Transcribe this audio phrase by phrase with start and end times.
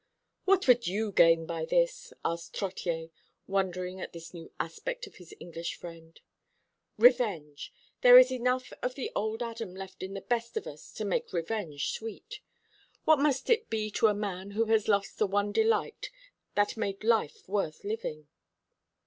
[0.45, 3.11] "What would you gain by this?" asked Trottier,
[3.45, 6.19] wondering at this new aspect of his English friend.
[6.97, 7.71] "Revenge!
[8.01, 11.31] There is enough of the old Adam left in the best of us to make
[11.31, 12.39] revenge sweet.
[13.05, 16.09] What must it be to a man who has lost the one delight
[16.55, 18.27] that made life worth living?"